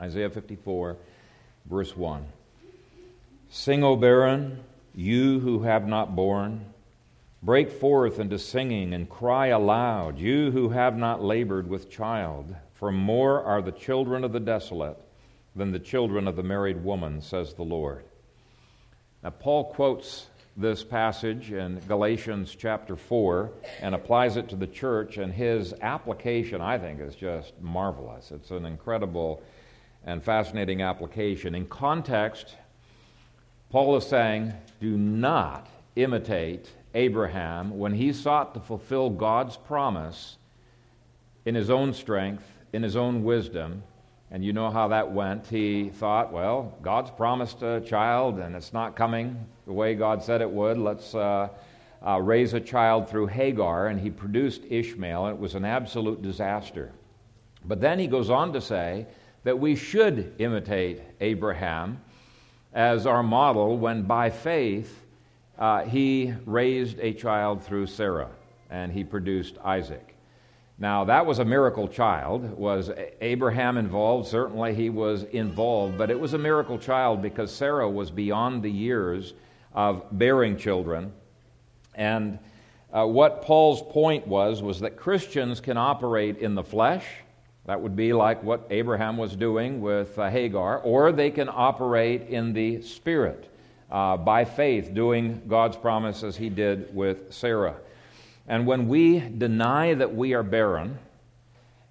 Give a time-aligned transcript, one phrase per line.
[0.00, 0.96] Isaiah 54,
[1.66, 2.26] verse 1.
[3.48, 6.66] Sing, O barren, you who have not borne.
[7.42, 12.54] Break forth into singing and cry aloud, you who have not labored with child.
[12.74, 14.98] For more are the children of the desolate
[15.54, 18.04] than the children of the married woman, says the Lord.
[19.22, 20.26] Now, Paul quotes
[20.56, 23.50] this passage in Galatians chapter 4
[23.80, 28.30] and applies it to the church, and his application, I think, is just marvelous.
[28.30, 29.42] It's an incredible
[30.06, 31.54] and fascinating application.
[31.54, 32.56] In context,
[33.70, 40.36] Paul is saying, do not imitate Abraham when he sought to fulfill God's promise
[41.44, 43.82] in his own strength, in his own wisdom.
[44.30, 45.46] And you know how that went.
[45.46, 50.40] He thought, well, God's promised a child and it's not coming the way God said
[50.40, 50.78] it would.
[50.78, 51.48] Let's uh,
[52.06, 53.86] uh, raise a child through Hagar.
[53.86, 56.92] And he produced Ishmael, and it was an absolute disaster.
[57.64, 59.06] But then he goes on to say
[59.44, 62.00] that we should imitate Abraham
[62.72, 65.02] as our model when by faith
[65.58, 68.30] uh, he raised a child through Sarah
[68.70, 70.14] and he produced Isaac.
[70.78, 72.50] Now, that was a miracle child.
[72.58, 74.26] Was Abraham involved?
[74.26, 78.70] Certainly he was involved, but it was a miracle child because Sarah was beyond the
[78.70, 79.34] years
[79.72, 81.12] of bearing children.
[81.94, 82.40] And
[82.92, 87.04] uh, what Paul's point was was that Christians can operate in the flesh.
[87.66, 92.28] That would be like what Abraham was doing with uh, Hagar, or they can operate
[92.28, 93.48] in the spirit
[93.90, 97.76] uh, by faith, doing God's promise as he did with Sarah.
[98.46, 100.98] And when we deny that we are barren,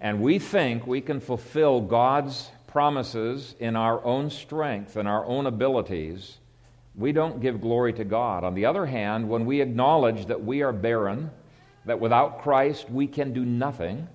[0.00, 5.46] and we think we can fulfill God's promises in our own strength and our own
[5.46, 6.38] abilities,
[6.94, 8.44] we don't give glory to God.
[8.44, 11.30] On the other hand, when we acknowledge that we are barren,
[11.84, 14.08] that without Christ we can do nothing,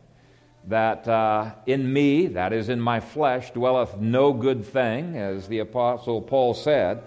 [0.67, 5.59] that uh, in me, that is in my flesh, dwelleth no good thing, as the
[5.59, 7.03] Apostle Paul said,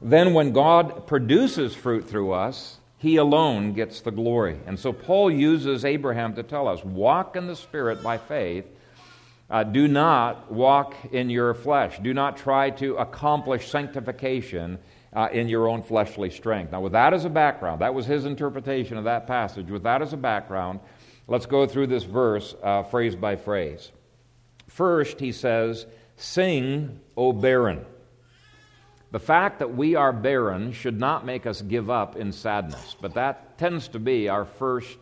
[0.00, 4.58] then when God produces fruit through us, he alone gets the glory.
[4.66, 8.64] And so Paul uses Abraham to tell us walk in the Spirit by faith.
[9.50, 11.98] Uh, do not walk in your flesh.
[11.98, 14.78] Do not try to accomplish sanctification
[15.12, 16.72] uh, in your own fleshly strength.
[16.72, 19.68] Now, with that as a background, that was his interpretation of that passage.
[19.68, 20.80] With that as a background,
[21.26, 23.92] let's go through this verse uh, phrase by phrase.
[24.68, 27.84] First, he says, Sing, O barren.
[29.10, 33.12] The fact that we are barren should not make us give up in sadness, but
[33.14, 34.96] that tends to be our first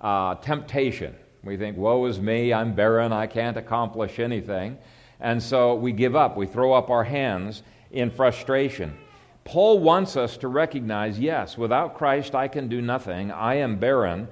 [0.00, 1.14] uh, temptation.
[1.44, 4.78] We think, Woe is me, I'm barren, I can't accomplish anything.
[5.20, 7.62] And so we give up, we throw up our hands
[7.92, 8.96] in frustration.
[9.44, 14.26] Paul wants us to recognize yes, without Christ I can do nothing, I am barren.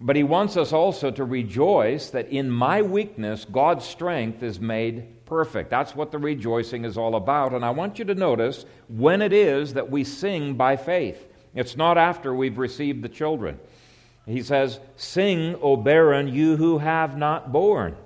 [0.00, 5.24] But he wants us also to rejoice that in my weakness, God's strength is made
[5.24, 5.70] perfect.
[5.70, 7.52] That's what the rejoicing is all about.
[7.52, 11.26] And I want you to notice when it is that we sing by faith.
[11.54, 13.58] It's not after we've received the children.
[14.26, 17.96] He says, Sing, O barren, you who have not borne.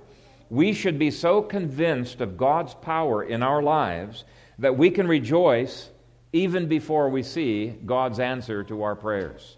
[0.49, 4.23] We should be so convinced of God's power in our lives
[4.59, 5.89] that we can rejoice
[6.33, 9.57] even before we see God's answer to our prayers.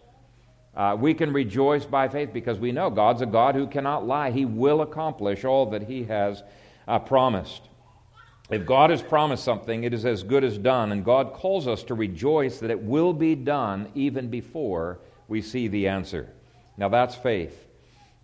[0.75, 4.31] Uh, we can rejoice by faith because we know God's a God who cannot lie.
[4.31, 6.41] He will accomplish all that He has
[6.87, 7.69] uh, promised.
[8.49, 11.83] If God has promised something, it is as good as done, and God calls us
[11.83, 16.29] to rejoice that it will be done even before we see the answer.
[16.77, 17.67] Now that's faith.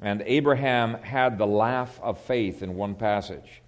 [0.02, 3.62] And Abraham had the laugh of faith in one passage.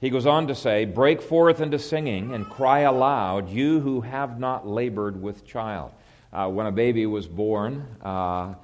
[0.00, 4.40] He goes on to say, Break forth into singing and cry aloud, you who have
[4.40, 5.92] not labored with child.
[6.32, 8.54] Uh, when a baby was born uh,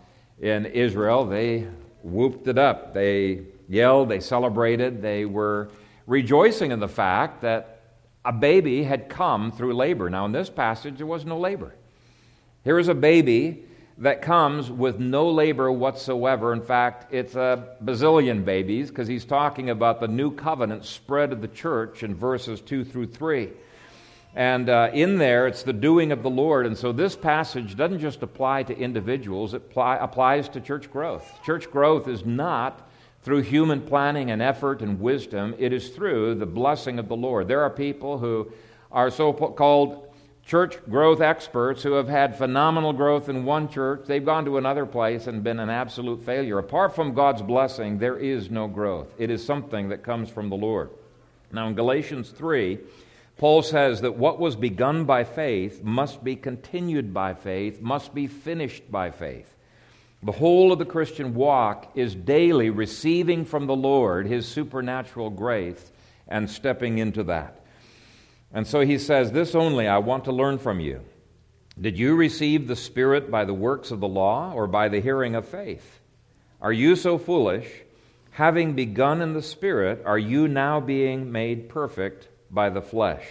[0.40, 1.66] in Israel, they
[2.02, 2.94] whooped it up.
[2.94, 5.70] They yelled, they celebrated, they were
[6.06, 7.80] rejoicing in the fact that
[8.24, 10.08] a baby had come through labor.
[10.08, 11.74] Now, in this passage, there was no labor.
[12.64, 13.64] Here is a baby
[13.98, 16.52] that comes with no labor whatsoever.
[16.52, 21.40] In fact, it's a bazillion babies because he's talking about the new covenant spread of
[21.40, 23.50] the church in verses 2 through 3.
[24.36, 26.66] And uh, in there, it's the doing of the Lord.
[26.66, 31.26] And so this passage doesn't just apply to individuals, it pli- applies to church growth.
[31.42, 32.86] Church growth is not
[33.22, 37.48] through human planning and effort and wisdom, it is through the blessing of the Lord.
[37.48, 38.52] There are people who
[38.92, 44.02] are so called church growth experts who have had phenomenal growth in one church.
[44.06, 46.58] They've gone to another place and been an absolute failure.
[46.58, 49.12] Apart from God's blessing, there is no growth.
[49.18, 50.90] It is something that comes from the Lord.
[51.50, 52.78] Now, in Galatians 3,
[53.38, 58.26] Paul says that what was begun by faith must be continued by faith, must be
[58.26, 59.52] finished by faith.
[60.22, 65.92] The whole of the Christian walk is daily receiving from the Lord his supernatural grace
[66.26, 67.60] and stepping into that.
[68.52, 71.02] And so he says, This only I want to learn from you.
[71.78, 75.34] Did you receive the Spirit by the works of the law or by the hearing
[75.34, 76.00] of faith?
[76.62, 77.68] Are you so foolish?
[78.30, 83.24] Having begun in the Spirit, are you now being made perfect by the flesh?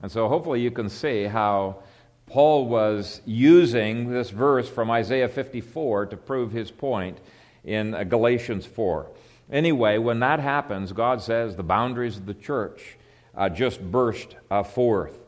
[0.00, 1.82] And so hopefully you can see how
[2.26, 7.18] Paul was using this verse from Isaiah 54 to prove his point
[7.64, 9.10] in Galatians 4.
[9.50, 12.96] Anyway, when that happens, God says the boundaries of the church
[13.36, 15.18] uh, just burst uh, forth.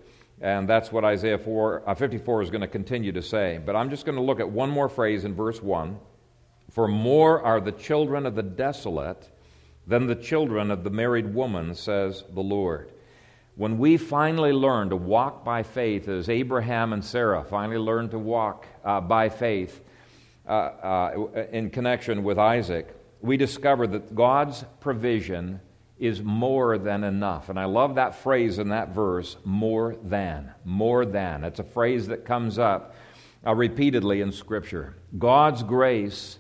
[0.41, 3.61] And that's what Isaiah 4, uh, 54 is going to continue to say.
[3.65, 5.99] But I'm just going to look at one more phrase in verse 1.
[6.71, 9.29] For more are the children of the desolate
[9.87, 12.91] than the children of the married woman, says the Lord.
[13.59, 18.19] When we finally learn to walk by faith, as Abraham and Sarah finally learned to
[18.19, 19.83] walk uh, by faith
[20.47, 25.61] uh, uh, in connection with Isaac, we discover that God's provision
[25.99, 27.49] is more than enough.
[27.49, 30.53] And I love that phrase in that verse more than.
[30.65, 31.43] More than.
[31.43, 32.95] It's a phrase that comes up
[33.45, 34.95] uh, repeatedly in Scripture.
[35.19, 36.39] God's grace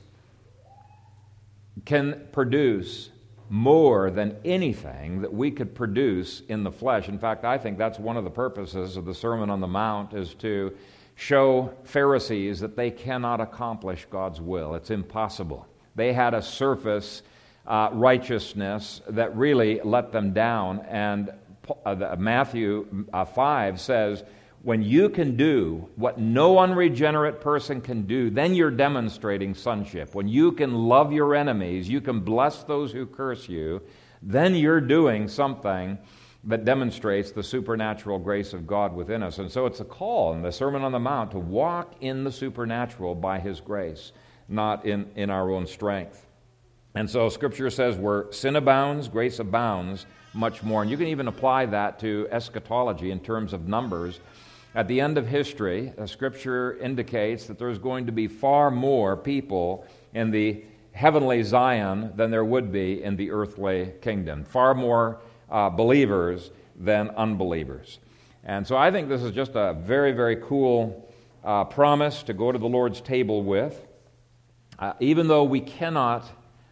[1.84, 3.10] can produce
[3.50, 7.08] more than anything that we could produce in the flesh.
[7.08, 10.12] In fact, I think that's one of the purposes of the Sermon on the Mount
[10.12, 10.74] is to
[11.14, 14.74] show Pharisees that they cannot accomplish God's will.
[14.74, 15.66] It's impossible.
[15.96, 17.22] They had a surface
[17.66, 20.80] uh, righteousness that really let them down.
[20.88, 21.32] And
[21.84, 24.24] uh, Matthew uh, 5 says,
[24.62, 30.14] when you can do what no unregenerate person can do, then you're demonstrating sonship.
[30.14, 33.80] When you can love your enemies, you can bless those who curse you,
[34.20, 35.96] then you're doing something
[36.44, 39.38] that demonstrates the supernatural grace of God within us.
[39.38, 42.32] And so it's a call in the Sermon on the Mount to walk in the
[42.32, 44.12] supernatural by His grace,
[44.48, 46.26] not in, in our own strength.
[46.94, 50.82] And so Scripture says where sin abounds, grace abounds much more.
[50.82, 54.20] And you can even apply that to eschatology in terms of numbers.
[54.78, 59.84] At the end of history, Scripture indicates that there's going to be far more people
[60.14, 64.44] in the heavenly Zion than there would be in the earthly kingdom.
[64.44, 65.18] Far more
[65.50, 67.98] uh, believers than unbelievers.
[68.44, 72.52] And so I think this is just a very, very cool uh, promise to go
[72.52, 73.84] to the Lord's table with.
[74.78, 76.24] Uh, even though we cannot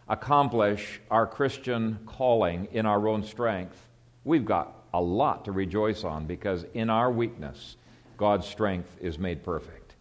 [0.07, 3.75] accomplish our Christian calling in our own strength,
[4.23, 7.75] we've got a lot to rejoice on because in our weakness,
[8.17, 9.93] God's strength is made perfect.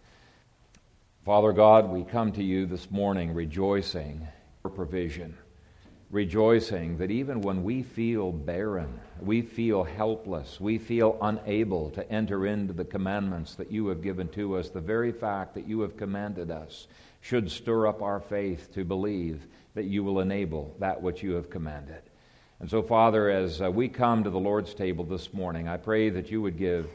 [1.26, 4.26] Father God, we come to you this morning rejoicing
[4.62, 5.36] for provision,
[6.10, 12.46] rejoicing that even when we feel barren, we feel helpless, we feel unable to enter
[12.46, 15.98] into the commandments that you have given to us, the very fact that you have
[15.98, 16.86] commanded us
[17.20, 21.50] should stir up our faith to believe that you will enable that which you have
[21.50, 22.00] commanded.
[22.60, 26.08] And so, Father, as uh, we come to the Lord's table this morning, I pray
[26.08, 26.88] that you would give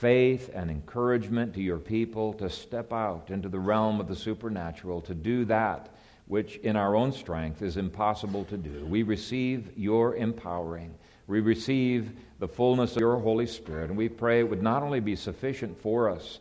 [0.00, 5.00] faith and encouragement to your people to step out into the realm of the supernatural,
[5.02, 5.88] to do that
[6.28, 8.84] which in our own strength is impossible to do.
[8.84, 10.94] We receive your empowering.
[11.26, 15.00] We receive the fullness of your Holy Spirit, and we pray it would not only
[15.00, 16.38] be sufficient for us,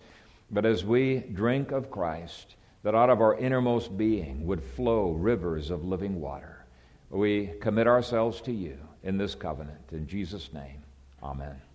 [0.52, 5.72] but as we drink of Christ, that out of our innermost being would flow rivers
[5.72, 6.66] of living water.
[7.10, 9.80] We commit ourselves to you in this covenant.
[9.92, 10.84] In Jesus' name,
[11.24, 11.67] amen.